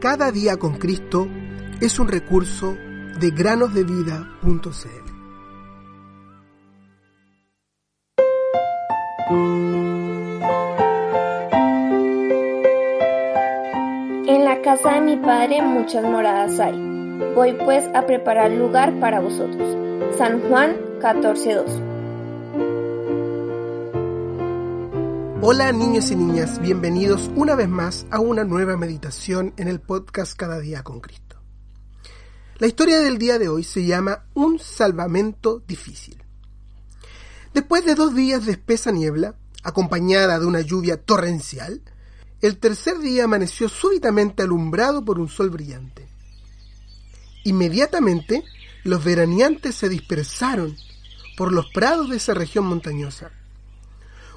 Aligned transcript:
Cada 0.00 0.32
día 0.32 0.56
con 0.56 0.78
Cristo 0.78 1.28
es 1.78 1.98
un 1.98 2.08
recurso 2.08 2.74
de 3.20 3.30
granosdevida.cl. 3.32 5.10
En 14.26 14.44
la 14.46 14.62
casa 14.62 14.94
de 14.94 15.00
mi 15.02 15.18
padre 15.18 15.60
muchas 15.60 16.02
moradas 16.04 16.58
hay. 16.58 16.80
Voy 17.34 17.52
pues 17.52 17.84
a 17.94 18.06
preparar 18.06 18.52
lugar 18.52 18.98
para 19.00 19.20
vosotros. 19.20 19.76
San 20.16 20.40
Juan 20.48 20.76
14:2 21.00 21.89
Hola 25.42 25.72
niños 25.72 26.10
y 26.10 26.16
niñas, 26.16 26.60
bienvenidos 26.60 27.30
una 27.34 27.54
vez 27.54 27.66
más 27.66 28.04
a 28.10 28.20
una 28.20 28.44
nueva 28.44 28.76
meditación 28.76 29.54
en 29.56 29.68
el 29.68 29.80
podcast 29.80 30.36
Cada 30.36 30.60
día 30.60 30.82
con 30.82 31.00
Cristo. 31.00 31.40
La 32.58 32.66
historia 32.66 32.98
del 32.98 33.16
día 33.16 33.38
de 33.38 33.48
hoy 33.48 33.64
se 33.64 33.86
llama 33.86 34.26
Un 34.34 34.58
salvamento 34.58 35.62
difícil. 35.66 36.22
Después 37.54 37.86
de 37.86 37.94
dos 37.94 38.14
días 38.14 38.44
de 38.44 38.52
espesa 38.52 38.92
niebla, 38.92 39.34
acompañada 39.62 40.38
de 40.38 40.44
una 40.44 40.60
lluvia 40.60 41.02
torrencial, 41.02 41.80
el 42.42 42.58
tercer 42.58 42.98
día 42.98 43.24
amaneció 43.24 43.70
súbitamente 43.70 44.42
alumbrado 44.42 45.02
por 45.06 45.18
un 45.18 45.30
sol 45.30 45.48
brillante. 45.48 46.06
Inmediatamente, 47.44 48.44
los 48.84 49.02
veraneantes 49.02 49.74
se 49.74 49.88
dispersaron 49.88 50.76
por 51.38 51.50
los 51.50 51.64
prados 51.72 52.10
de 52.10 52.18
esa 52.18 52.34
región 52.34 52.66
montañosa 52.66 53.30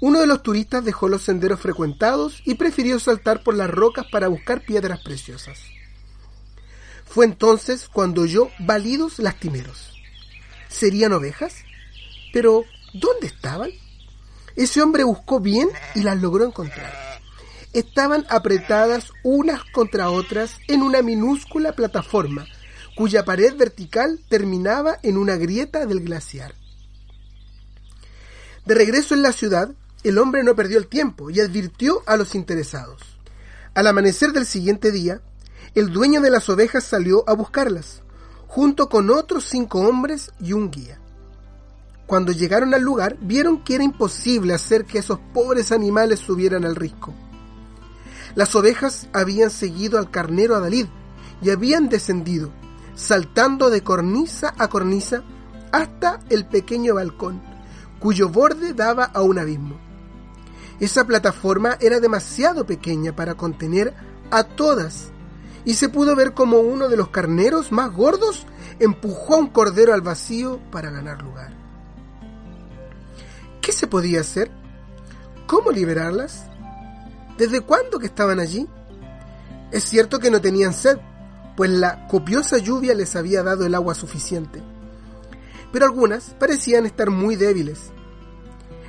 uno 0.00 0.20
de 0.20 0.26
los 0.26 0.42
turistas 0.42 0.84
dejó 0.84 1.08
los 1.08 1.22
senderos 1.22 1.60
frecuentados 1.60 2.42
y 2.44 2.54
prefirió 2.54 3.00
saltar 3.00 3.42
por 3.42 3.54
las 3.54 3.70
rocas 3.70 4.06
para 4.12 4.28
buscar 4.28 4.60
piedras 4.64 5.00
preciosas. 5.02 5.58
Fue 7.06 7.24
entonces 7.24 7.88
cuando 7.88 8.22
oyó 8.22 8.50
balidos 8.58 9.18
lastimeros. 9.18 9.92
¿Serían 10.68 11.12
ovejas? 11.12 11.54
Pero, 12.32 12.64
¿dónde 12.92 13.26
estaban? 13.26 13.70
Ese 14.54 14.82
hombre 14.82 15.04
buscó 15.04 15.40
bien 15.40 15.68
y 15.94 16.02
las 16.02 16.20
logró 16.20 16.44
encontrar. 16.44 16.92
Estaban 17.72 18.26
apretadas 18.28 19.12
unas 19.22 19.62
contra 19.64 20.10
otras 20.10 20.58
en 20.68 20.82
una 20.82 21.00
minúscula 21.00 21.72
plataforma, 21.72 22.46
cuya 22.96 23.24
pared 23.24 23.54
vertical 23.56 24.20
terminaba 24.28 24.98
en 25.02 25.16
una 25.16 25.36
grieta 25.36 25.86
del 25.86 26.00
glaciar. 26.00 26.54
De 28.66 28.74
regreso 28.74 29.14
en 29.14 29.22
la 29.22 29.32
ciudad, 29.32 29.70
el 30.08 30.18
hombre 30.18 30.44
no 30.44 30.54
perdió 30.54 30.78
el 30.78 30.86
tiempo 30.86 31.30
y 31.30 31.40
advirtió 31.40 32.02
a 32.06 32.16
los 32.16 32.34
interesados. 32.34 33.02
Al 33.74 33.86
amanecer 33.86 34.32
del 34.32 34.46
siguiente 34.46 34.92
día, 34.92 35.20
el 35.74 35.92
dueño 35.92 36.20
de 36.20 36.30
las 36.30 36.48
ovejas 36.48 36.84
salió 36.84 37.28
a 37.28 37.34
buscarlas, 37.34 38.02
junto 38.46 38.88
con 38.88 39.10
otros 39.10 39.44
cinco 39.44 39.80
hombres 39.80 40.32
y 40.40 40.52
un 40.52 40.70
guía. 40.70 40.98
Cuando 42.06 42.30
llegaron 42.30 42.72
al 42.72 42.82
lugar, 42.82 43.16
vieron 43.20 43.64
que 43.64 43.74
era 43.74 43.84
imposible 43.84 44.54
hacer 44.54 44.84
que 44.84 44.98
esos 44.98 45.18
pobres 45.34 45.72
animales 45.72 46.20
subieran 46.20 46.64
al 46.64 46.76
risco. 46.76 47.12
Las 48.34 48.54
ovejas 48.54 49.08
habían 49.12 49.50
seguido 49.50 49.98
al 49.98 50.10
carnero 50.10 50.54
Adalid 50.54 50.86
y 51.42 51.50
habían 51.50 51.88
descendido, 51.88 52.52
saltando 52.94 53.70
de 53.70 53.82
cornisa 53.82 54.54
a 54.56 54.68
cornisa 54.68 55.24
hasta 55.72 56.20
el 56.30 56.46
pequeño 56.46 56.94
balcón, 56.94 57.42
cuyo 57.98 58.28
borde 58.28 58.72
daba 58.72 59.04
a 59.04 59.22
un 59.22 59.38
abismo. 59.38 59.85
Esa 60.78 61.06
plataforma 61.06 61.78
era 61.80 62.00
demasiado 62.00 62.66
pequeña 62.66 63.16
para 63.16 63.34
contener 63.34 63.94
a 64.30 64.44
todas 64.44 65.10
y 65.64 65.74
se 65.74 65.88
pudo 65.88 66.14
ver 66.14 66.34
como 66.34 66.58
uno 66.58 66.88
de 66.88 66.96
los 66.96 67.08
carneros 67.08 67.72
más 67.72 67.92
gordos 67.92 68.46
empujó 68.78 69.34
a 69.34 69.38
un 69.38 69.48
cordero 69.48 69.94
al 69.94 70.02
vacío 70.02 70.60
para 70.70 70.90
ganar 70.90 71.22
lugar. 71.22 71.52
¿Qué 73.62 73.72
se 73.72 73.86
podía 73.86 74.20
hacer? 74.20 74.50
¿Cómo 75.46 75.70
liberarlas? 75.70 76.44
¿Desde 77.38 77.62
cuándo 77.62 77.98
que 77.98 78.06
estaban 78.06 78.38
allí? 78.38 78.68
Es 79.72 79.84
cierto 79.84 80.18
que 80.18 80.30
no 80.30 80.40
tenían 80.40 80.72
sed, 80.72 80.98
pues 81.56 81.70
la 81.70 82.06
copiosa 82.06 82.58
lluvia 82.58 82.94
les 82.94 83.16
había 83.16 83.42
dado 83.42 83.64
el 83.64 83.74
agua 83.74 83.94
suficiente. 83.94 84.62
Pero 85.72 85.86
algunas 85.86 86.34
parecían 86.38 86.86
estar 86.86 87.10
muy 87.10 87.34
débiles 87.34 87.92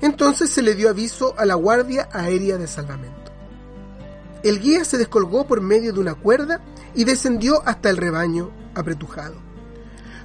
entonces 0.00 0.50
se 0.50 0.62
le 0.62 0.74
dio 0.74 0.90
aviso 0.90 1.34
a 1.38 1.44
la 1.44 1.54
Guardia 1.54 2.08
Aérea 2.12 2.58
de 2.58 2.66
Salvamento. 2.66 3.32
El 4.42 4.60
guía 4.60 4.84
se 4.84 4.98
descolgó 4.98 5.46
por 5.46 5.60
medio 5.60 5.92
de 5.92 6.00
una 6.00 6.14
cuerda 6.14 6.60
y 6.94 7.04
descendió 7.04 7.62
hasta 7.66 7.88
el 7.88 7.96
rebaño 7.96 8.50
apretujado. 8.74 9.36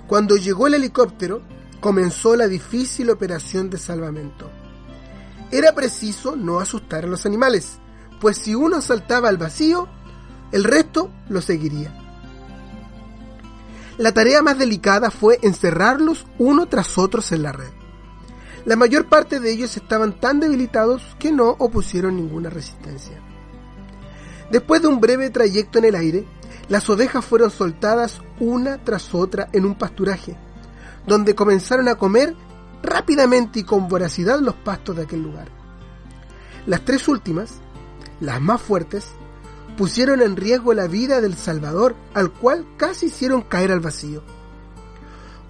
Cuando 0.07 0.35
llegó 0.35 0.68
el 0.68 0.74
helicóptero, 0.74 1.41
comenzó 1.80 2.35
la 2.35 2.47
difícil 2.47 3.09
operación 3.09 3.69
de 3.69 3.78
salvamento. 3.78 4.50
Era 5.52 5.74
preciso 5.74 6.36
no 6.36 6.59
asustar 6.59 7.06
a 7.06 7.07
los 7.07 7.25
animales, 7.25 7.80
pues 8.19 8.38
si 8.38 8.56
uno 8.56 8.81
saltaba 8.81 9.30
al 9.30 9.38
vacío, 9.38 9.88
el 10.51 10.63
resto 10.63 11.09
lo 11.30 11.41
seguiría. 11.41 11.94
La 13.97 14.13
tarea 14.13 14.41
más 14.41 14.57
delicada 14.57 15.12
fue 15.12 15.40
encerrarlos 15.41 16.25
uno 16.38 16.68
tras 16.68 16.97
otros 16.97 17.31
en 17.31 17.44
la 17.44 17.51
red. 17.51 17.78
La 18.66 18.75
mayor 18.75 19.08
parte 19.08 19.40
de 19.40 19.52
ellos 19.52 19.75
estaban 19.78 20.20
tan 20.20 20.40
debilitados 20.40 21.16
que 21.18 21.31
no 21.31 21.50
opusieron 21.59 22.16
ninguna 22.16 22.50
resistencia. 22.50 23.20
Después 24.52 24.81
de 24.81 24.88
un 24.88 25.00
breve 25.00 25.30
trayecto 25.30 25.80
en 25.80 25.86
el 25.86 25.96
aire, 25.96 26.25
las 26.68 26.90
ovejas 26.90 27.24
fueron 27.24 27.52
soltadas 27.52 28.22
una 28.40 28.84
tras 28.84 29.14
otra 29.14 29.48
en 29.53 29.66
un 29.66 29.75
pasturaje, 29.75 30.38
donde 31.08 31.36
comenzaron 31.36 31.88
a 31.88 31.96
comer 31.96 32.36
rápidamente 32.84 33.59
y 33.59 33.64
con 33.64 33.88
voracidad 33.88 34.40
los 34.40 34.56
pastos 34.56 34.96
de 34.96 35.03
aquel 35.03 35.24
lugar. 35.24 35.48
Las 36.66 36.84
tres 36.86 37.08
últimas, 37.08 37.56
las 38.19 38.42
más 38.42 38.62
fuertes, 38.62 39.08
pusieron 39.78 40.22
en 40.22 40.36
riesgo 40.36 40.74
la 40.74 40.88
vida 40.88 41.22
del 41.22 41.36
Salvador, 41.36 41.96
al 42.14 42.31
cual 42.31 42.66
casi 42.78 43.08
hicieron 43.08 43.42
caer 43.42 43.72
al 43.72 43.80
vacío. 43.80 44.24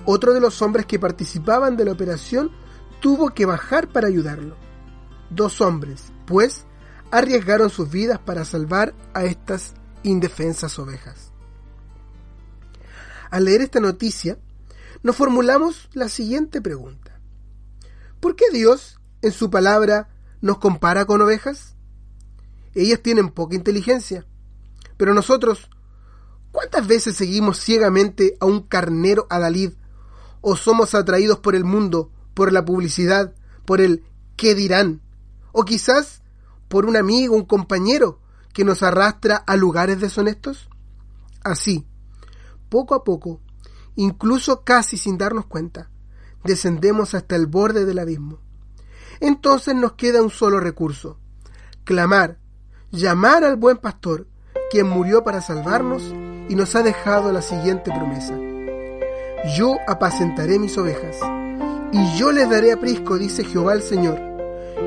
Otro 0.06 0.34
de 0.34 0.40
los 0.40 0.62
hombres 0.62 0.86
que 0.86 1.00
participaban 1.00 1.76
de 1.76 1.86
la 1.86 1.92
operación 1.92 2.52
tuvo 3.00 3.30
que 3.32 3.46
bajar 3.46 3.88
para 3.90 4.08
ayudarlo. 4.08 4.56
Dos 5.30 5.62
hombres, 5.62 6.12
pues, 6.26 6.66
arriesgaron 7.12 7.70
sus 7.70 7.90
vidas 7.90 8.20
para 8.20 8.46
salvar 8.46 8.94
a 9.14 9.24
estas 9.24 9.74
indefensas 10.04 10.78
ovejas. 10.80 11.32
Al 13.32 13.46
leer 13.46 13.62
esta 13.62 13.80
noticia, 13.80 14.38
nos 15.04 15.16
formulamos 15.16 15.90
la 15.94 16.10
siguiente 16.10 16.62
pregunta. 16.62 17.20
¿Por 18.20 18.36
qué 18.36 18.46
Dios, 18.52 19.00
en 19.22 19.32
su 19.32 19.50
palabra, 19.50 20.10
nos 20.42 20.58
compara 20.58 21.06
con 21.06 21.22
ovejas? 21.22 21.76
Ellas 22.74 23.02
tienen 23.02 23.30
poca 23.30 23.56
inteligencia, 23.56 24.26
pero 24.98 25.14
nosotros, 25.14 25.70
¿cuántas 26.52 26.88
veces 26.88 27.16
seguimos 27.16 27.60
ciegamente 27.60 28.36
a 28.40 28.46
un 28.46 28.62
carnero 28.62 29.26
adalid 29.30 29.72
o 30.42 30.56
somos 30.56 30.96
atraídos 30.96 31.40
por 31.40 31.56
el 31.56 31.64
mundo 31.64 32.12
por 32.40 32.54
la 32.54 32.64
publicidad, 32.64 33.34
por 33.66 33.82
el 33.82 34.06
qué 34.38 34.56
dirán, 34.56 35.02
o 35.52 35.66
quizás 35.66 36.24
por 36.70 36.86
un 36.86 36.96
amigo, 36.96 37.36
un 37.36 37.44
compañero 37.44 38.22
que 38.54 38.64
nos 38.64 38.82
arrastra 38.82 39.36
a 39.36 39.58
lugares 39.58 40.00
deshonestos? 40.00 40.70
Así, 41.44 41.86
poco 42.70 42.96
a 42.96 43.04
poco, 43.04 43.42
incluso 43.98 44.64
casi 44.64 44.96
sin 44.96 45.18
darnos 45.18 45.48
cuenta, 45.48 45.90
descendemos 46.46 47.14
hasta 47.14 47.36
el 47.36 47.46
borde 47.46 47.84
del 47.84 48.00
abismo. 48.00 48.40
Entonces 49.20 49.76
nos 49.76 49.96
queda 49.96 50.22
un 50.22 50.30
solo 50.30 50.62
recurso, 50.62 51.20
clamar, 51.84 52.40
llamar 52.90 53.44
al 53.44 53.58
buen 53.58 53.76
pastor, 53.76 54.30
quien 54.72 54.88
murió 54.88 55.26
para 55.26 55.42
salvarnos 55.42 56.04
y 56.48 56.56
nos 56.56 56.74
ha 56.78 56.84
dejado 56.84 57.34
la 57.34 57.42
siguiente 57.42 57.92
promesa. 57.92 58.40
Yo 59.58 59.76
apacentaré 59.90 60.58
mis 60.58 60.78
ovejas 60.78 61.18
y 61.92 62.18
yo 62.18 62.32
les 62.32 62.50
daré 62.50 62.72
aprisco, 62.72 63.18
dice 63.18 63.44
Jehová 63.44 63.74
el 63.74 63.82
Señor. 63.82 64.20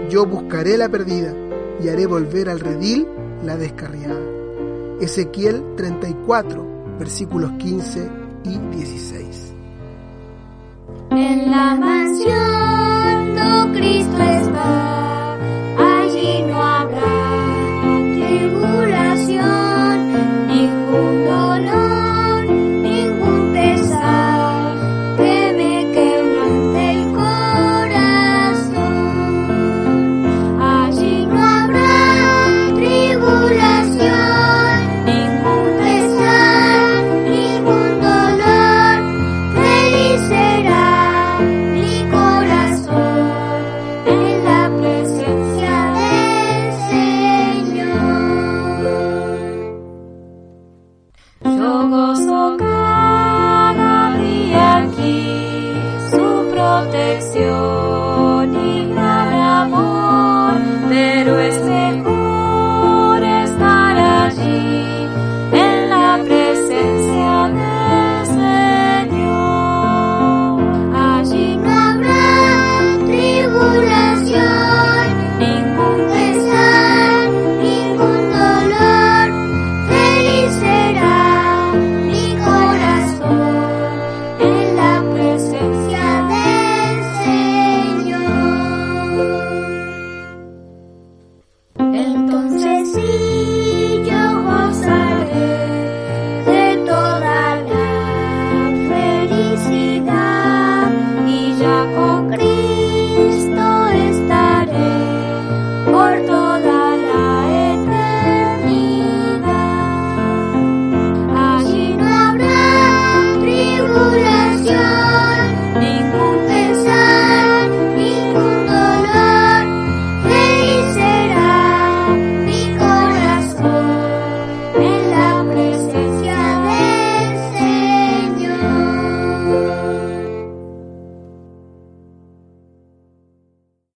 Yo 0.08 0.26
buscaré 0.26 0.76
la 0.76 0.88
perdida 0.88 1.34
y 1.82 1.88
haré 1.88 2.06
volver 2.06 2.49
al 2.49 2.60
redil 2.60 3.06
la 3.44 3.56
descarriada. 3.56 4.20
Ezequiel 5.00 5.62
34, 5.76 6.96
versículos 6.99 7.52
15 7.58 8.08
y 8.44 8.58
16. 8.76 9.52
En 11.10 11.50
la 11.50 11.75
mansión. 11.75 12.51